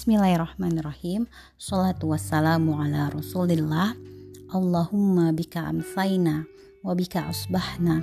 [0.00, 1.28] Bismillahirrahmanirrahim.
[1.60, 3.92] Salatu wassalamu ala Rasulillah.
[4.48, 6.48] Allahumma bika amsaina
[6.80, 8.00] wa bika asbahna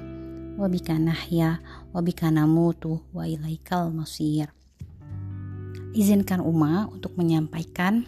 [0.62, 1.58] wa bika nahya
[1.90, 4.54] wa bika namutu wa ilaikal masir.
[5.98, 8.06] Izinkan Uma untuk menyampaikan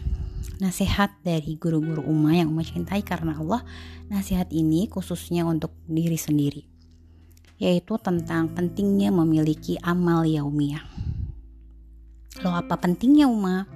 [0.62, 3.66] nasihat dari guru-guru Uma yang Uma cintai karena Allah.
[4.06, 6.62] Nasihat ini khususnya untuk diri sendiri,
[7.58, 10.86] yaitu tentang pentingnya memiliki amal yaumiyah.
[12.40, 13.68] Loh apa pentingnya Uma?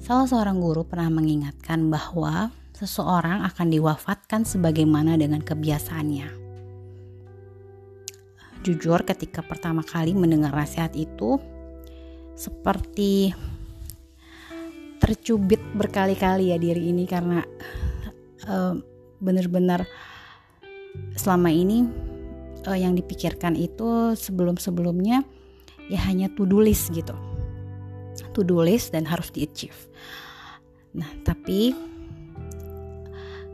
[0.00, 6.28] Salah seorang guru pernah mengingatkan bahwa seseorang akan diwafatkan sebagaimana dengan kebiasaannya.
[8.64, 11.36] Jujur ketika pertama kali mendengar nasihat itu
[12.32, 13.36] seperti
[14.96, 17.44] tercubit berkali-kali ya diri ini karena
[18.48, 18.74] uh,
[19.20, 19.84] benar-benar
[21.20, 21.84] selama ini
[22.64, 25.20] uh, yang dipikirkan itu sebelum-sebelumnya
[25.90, 27.12] ya hanya to do list gitu
[28.32, 29.88] to do list dan harus di achieve.
[30.92, 31.72] Nah, tapi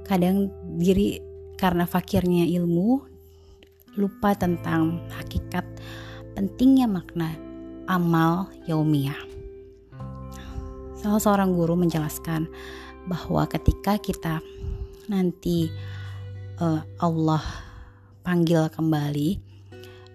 [0.08, 1.20] kadang diri
[1.58, 3.02] karena fakirnya ilmu
[3.98, 5.66] lupa tentang hakikat
[6.38, 7.34] pentingnya makna
[7.90, 9.18] amal yaumiyah.
[10.98, 12.50] Salah seorang guru menjelaskan
[13.06, 14.42] bahwa ketika kita
[15.06, 15.70] nanti
[16.58, 17.42] uh, Allah
[18.26, 19.40] panggil kembali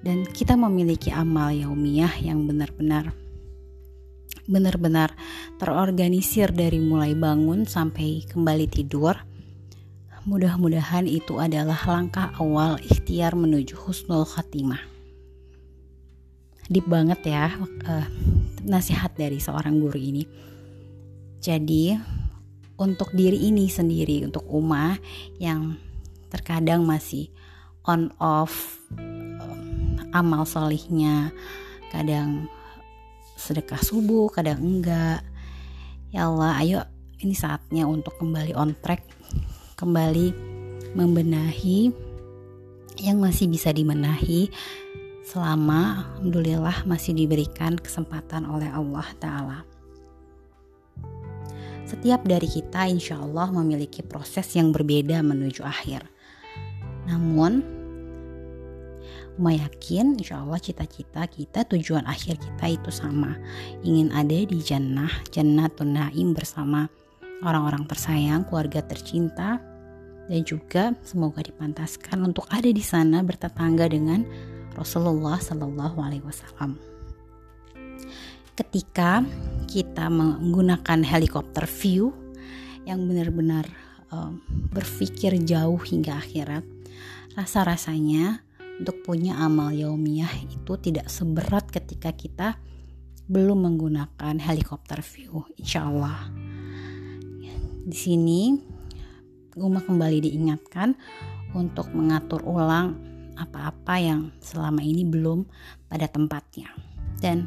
[0.03, 3.16] dan kita memiliki amal yaumiyah yang benar-benar
[4.47, 5.16] benar-benar
[5.59, 9.16] terorganisir dari mulai bangun sampai kembali tidur.
[10.23, 14.80] Mudah-mudahan itu adalah langkah awal ikhtiar menuju husnul khatimah.
[16.72, 18.08] Deep banget ya uh,
[18.63, 20.23] nasihat dari seorang guru ini.
[21.44, 21.91] Jadi
[22.80, 24.95] untuk diri ini sendiri, untuk Uma
[25.44, 25.75] yang
[26.31, 27.28] terkadang masih
[27.83, 31.35] on off uh, amal solihnya,
[31.91, 32.47] kadang
[33.44, 35.19] sedekah subuh, kadang enggak.
[36.16, 36.79] Ya Allah, ayo
[37.19, 39.03] ini saatnya untuk kembali on track,
[39.75, 40.31] kembali
[40.95, 41.91] membenahi
[43.03, 44.47] yang masih bisa dimenahi
[45.28, 49.59] selama alhamdulillah masih diberikan kesempatan oleh Allah taala.
[51.84, 56.07] Setiap dari kita insya Allah memiliki proses yang berbeda menuju akhir.
[57.12, 57.82] Namun
[59.33, 63.33] Uma yakin insya Allah cita-cita kita tujuan akhir kita itu sama
[63.81, 66.85] ingin ada di jannah jannatun naim bersama
[67.41, 69.57] orang-orang tersayang keluarga tercinta
[70.29, 74.23] dan juga semoga dipantaskan untuk ada di sana bertetangga dengan
[74.73, 76.79] Rasulullah Shallallahu Alaihi Wasallam.
[78.53, 79.25] Ketika
[79.65, 82.13] kita menggunakan helikopter view
[82.85, 83.65] yang benar-benar
[84.13, 84.29] uh,
[84.69, 86.61] berpikir jauh hingga akhirat,
[87.33, 88.45] rasa-rasanya
[88.79, 92.57] untuk punya amal yaumiyah itu tidak seberat ketika kita
[93.29, 96.28] belum menggunakan helikopter view insya Allah
[97.83, 98.41] di sini
[99.53, 100.97] Uma kembali diingatkan
[101.53, 102.97] untuk mengatur ulang
[103.38, 105.45] apa-apa yang selama ini belum
[105.85, 106.73] pada tempatnya.
[107.22, 107.45] Dan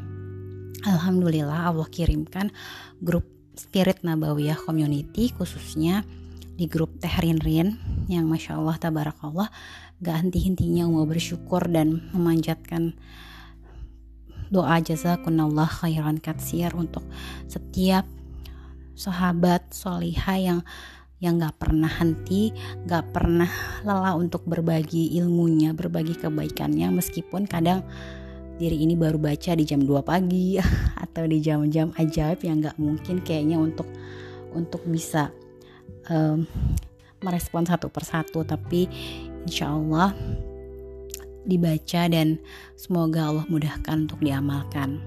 [0.87, 2.47] Alhamdulillah Allah kirimkan
[3.03, 3.27] grup
[3.59, 6.07] Spirit Nabawiyah Community khususnya
[6.57, 7.77] di grup Tehrin Rin
[8.09, 9.49] yang Masya Allah Tabarakallah
[10.01, 12.97] gak henti-hentinya mau bersyukur dan memanjatkan
[14.49, 17.05] doa jazakunallah khairan katsir untuk
[17.45, 18.09] setiap
[18.97, 20.59] sahabat solihah yang
[21.17, 22.53] yang gak pernah henti,
[22.85, 23.49] gak pernah
[23.81, 27.81] lelah untuk berbagi ilmunya, berbagi kebaikannya meskipun kadang
[28.57, 30.57] diri ini baru baca di jam 2 pagi
[31.05, 33.89] atau di jam-jam ajaib yang gak mungkin kayaknya untuk
[34.53, 35.33] untuk bisa
[36.11, 36.47] um,
[37.23, 38.85] merespon satu persatu tapi
[39.47, 40.13] insya Allah
[41.47, 42.37] dibaca dan
[42.75, 44.99] semoga Allah mudahkan untuk diamalkan.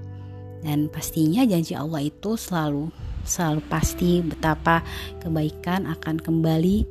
[0.61, 2.89] Dan pastinya janji Allah itu selalu
[3.21, 4.81] selalu pasti betapa
[5.21, 6.85] kebaikan akan kembali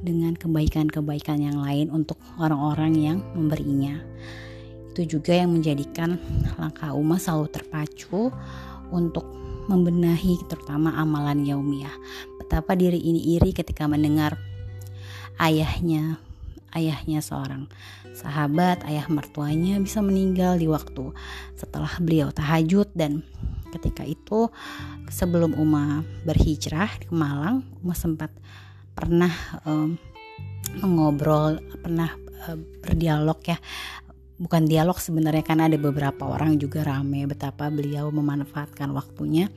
[0.00, 4.00] dengan kebaikan-kebaikan yang lain untuk orang-orang yang memberinya.
[4.92, 6.16] Itu juga yang menjadikan
[6.56, 8.32] langkah umat selalu terpacu
[8.88, 9.28] untuk
[9.68, 11.94] membenahi terutama amalan yaumiyah
[12.50, 14.34] betapa diri ini iri ketika mendengar
[15.38, 16.18] ayahnya
[16.74, 17.70] ayahnya seorang
[18.10, 21.14] sahabat, ayah mertuanya bisa meninggal di waktu
[21.54, 22.90] setelah beliau tahajud.
[22.90, 23.22] Dan
[23.70, 24.50] ketika itu
[25.06, 28.34] sebelum Uma berhijrah ke Malang, Uma sempat
[28.98, 29.32] pernah
[29.62, 29.94] um,
[30.82, 32.10] mengobrol, pernah
[32.50, 33.58] uh, berdialog ya.
[34.40, 39.52] Bukan dialog sebenarnya karena ada beberapa orang juga rame betapa beliau memanfaatkan waktunya.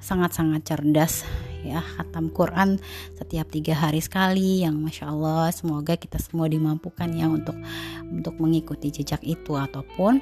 [0.00, 1.28] Sangat-sangat cerdas
[1.64, 2.80] ya khatam Quran
[3.16, 7.56] setiap tiga hari sekali yang masya Allah semoga kita semua dimampukan ya untuk
[8.06, 9.56] untuk mengikuti jejak itu.
[9.56, 10.20] Ataupun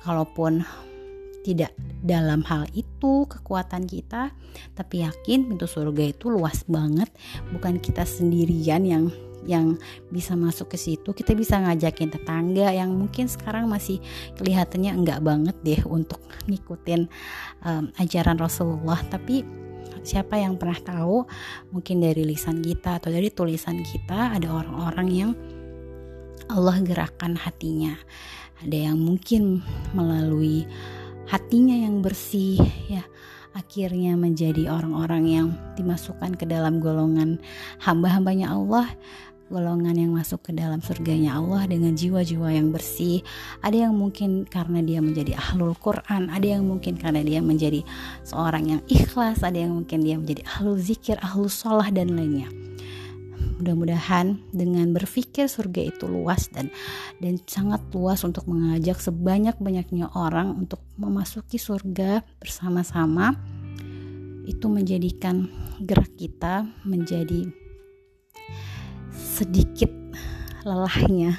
[0.00, 0.64] kalaupun
[1.40, 1.72] tidak
[2.04, 4.32] dalam hal itu kekuatan kita
[4.76, 7.08] tapi yakin pintu surga itu luas banget
[7.48, 9.08] bukan kita sendirian yang
[9.48, 9.80] yang
[10.12, 11.16] bisa masuk ke situ.
[11.16, 13.96] Kita bisa ngajakin tetangga yang mungkin sekarang masih
[14.36, 17.08] kelihatannya enggak banget deh untuk ngikutin
[17.64, 19.00] um, ajaran Rasulullah.
[19.08, 19.44] Tapi
[20.00, 21.28] siapa yang pernah tahu
[21.70, 25.30] mungkin dari lisan kita atau dari tulisan kita ada orang-orang yang
[26.50, 27.94] Allah gerakkan hatinya.
[28.60, 29.64] Ada yang mungkin
[29.96, 30.66] melalui
[31.30, 32.58] hatinya yang bersih
[32.90, 33.06] ya
[33.54, 37.42] akhirnya menjadi orang-orang yang dimasukkan ke dalam golongan
[37.82, 38.86] hamba-hambanya Allah
[39.50, 43.26] golongan yang masuk ke dalam surganya Allah dengan jiwa-jiwa yang bersih.
[43.66, 47.82] Ada yang mungkin karena dia menjadi ahlul Quran ada yang mungkin karena dia menjadi
[48.22, 52.46] seorang yang ikhlas ada yang mungkin dia menjadi ahlul zikir ahlul sholah dan lainnya.
[53.60, 56.72] Mudah-mudahan dengan berpikir surga itu luas dan
[57.20, 63.36] dan sangat luas untuk mengajak sebanyak-banyaknya orang untuk memasuki surga bersama-sama
[64.48, 65.50] itu menjadikan
[65.84, 67.52] gerak kita menjadi
[69.40, 69.88] sedikit
[70.68, 71.32] lelahnya.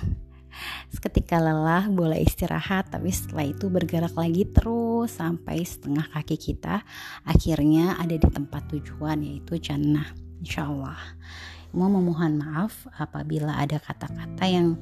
[0.89, 6.81] Seketika lelah boleh istirahat tapi setelah itu bergerak lagi terus sampai setengah kaki kita
[7.24, 10.09] akhirnya ada di tempat tujuan yaitu jannah.
[10.42, 10.98] Insyaallah
[11.77, 14.81] mau memohon maaf apabila ada kata-kata yang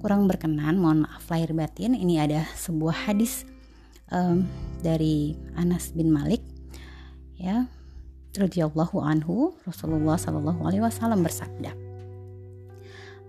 [0.00, 0.80] kurang berkenan.
[0.80, 1.92] Mohon maaf lahir batin.
[1.92, 3.44] Ini ada sebuah hadis
[4.08, 4.48] um,
[4.80, 6.40] dari Anas bin Malik
[7.36, 7.68] ya
[8.32, 9.52] radhiyallahu anhu.
[9.68, 11.83] Rasulullah Shallallahu alaihi wasallam bersabda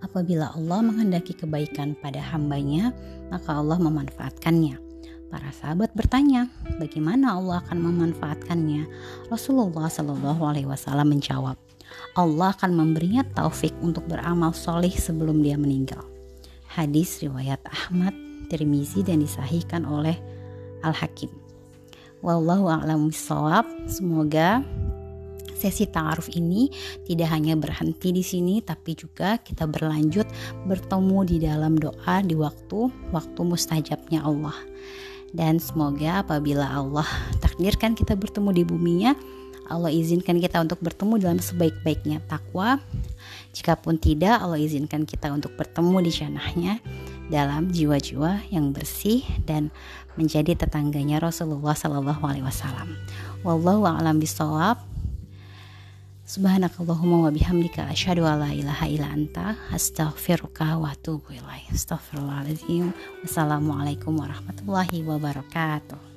[0.04, 2.92] Apabila Allah menghendaki kebaikan pada hambanya,
[3.32, 4.76] maka Allah memanfaatkannya.
[5.26, 6.46] Para sahabat bertanya,
[6.78, 8.86] bagaimana Allah akan memanfaatkannya?
[9.32, 11.58] Rasulullah Shallallahu Alaihi Wasallam menjawab,
[12.14, 16.04] Allah akan memberinya taufik untuk beramal soleh sebelum dia meninggal.
[16.70, 18.14] Hadis riwayat Ahmad,
[18.46, 20.14] Tirmizi dan disahihkan oleh
[20.86, 21.32] Al-Hakim.
[22.22, 23.10] Wallahu a'lam.
[23.90, 24.62] Semoga
[25.66, 26.70] sesi ta'aruf ini
[27.02, 30.30] tidak hanya berhenti di sini tapi juga kita berlanjut
[30.70, 34.54] bertemu di dalam doa di waktu waktu mustajabnya Allah.
[35.34, 37.06] Dan semoga apabila Allah
[37.42, 39.12] takdirkan kita bertemu di buminya,
[39.66, 42.78] Allah izinkan kita untuk bertemu dalam sebaik-baiknya takwa.
[43.50, 46.74] Jikapun tidak, Allah izinkan kita untuk bertemu di janahnya
[47.26, 49.74] dalam jiwa-jiwa yang bersih dan
[50.14, 52.94] menjadi tetangganya Rasulullah Sallallahu Alaihi Wasallam.
[53.42, 54.95] Wallahu a'lam bishawab.
[56.26, 61.70] Subhanakallahumma wa bihamdika asyhadu an la ilaha illa anta astaghfiruka wa atubu ilaik.
[61.70, 62.90] Astagfirullahaladzim.
[63.22, 66.15] Wassalamualaikum warahmatullahi wabarakatuh.